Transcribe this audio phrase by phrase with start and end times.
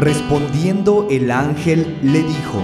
[0.00, 2.62] Respondiendo el ángel le dijo,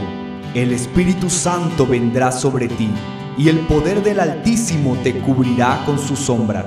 [0.55, 2.89] El Espíritu Santo vendrá sobre ti,
[3.37, 6.65] y el poder del Altísimo te cubrirá con su sombra,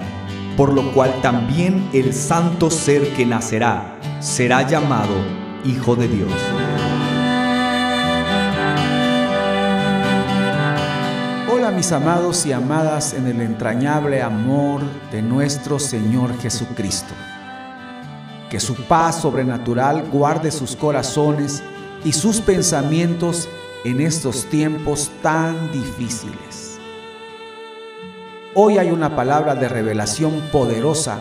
[0.55, 5.15] por lo cual también el santo ser que nacerá será llamado
[5.65, 6.31] Hijo de Dios.
[11.51, 17.15] Hola mis amados y amadas en el entrañable amor de nuestro Señor Jesucristo.
[18.49, 21.61] Que su paz sobrenatural guarde sus corazones
[22.03, 23.47] y sus pensamientos
[23.85, 26.79] en estos tiempos tan difíciles.
[28.55, 31.19] Hoy hay una palabra de revelación poderosa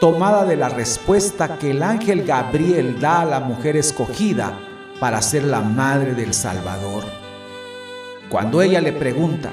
[0.00, 4.52] tomada de la respuesta que el ángel Gabriel da a la mujer escogida
[5.00, 7.02] para ser la madre del Salvador.
[8.28, 9.50] Cuando ella le pregunta,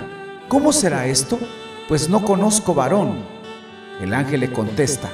[0.50, 1.40] ¿cómo será esto?
[1.88, 3.16] Pues no conozco varón.
[4.02, 5.10] El ángel le contesta,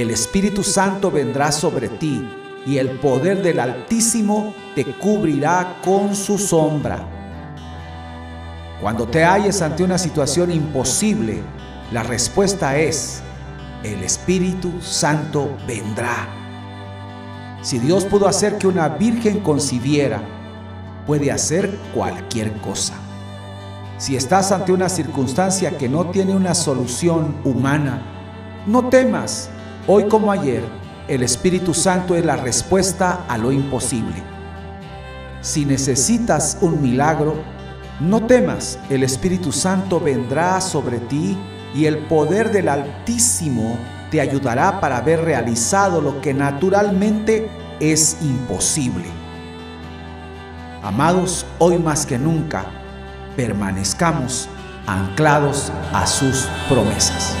[0.00, 2.26] el Espíritu Santo vendrá sobre ti
[2.66, 6.98] y el poder del Altísimo te cubrirá con su sombra.
[8.80, 11.42] Cuando te halles ante una situación imposible,
[11.92, 13.20] la respuesta es,
[13.82, 16.28] el Espíritu Santo vendrá.
[17.62, 20.22] Si Dios pudo hacer que una virgen concibiera,
[21.06, 22.94] puede hacer cualquier cosa.
[23.98, 28.00] Si estás ante una circunstancia que no tiene una solución humana,
[28.66, 29.50] no temas,
[29.86, 30.62] Hoy como ayer,
[31.08, 34.22] el Espíritu Santo es la respuesta a lo imposible.
[35.40, 37.34] Si necesitas un milagro,
[37.98, 41.36] no temas, el Espíritu Santo vendrá sobre ti
[41.74, 43.78] y el poder del Altísimo
[44.10, 47.48] te ayudará para ver realizado lo que naturalmente
[47.80, 49.06] es imposible.
[50.82, 52.66] Amados, hoy más que nunca,
[53.34, 54.46] permanezcamos
[54.86, 57.34] anclados a sus promesas.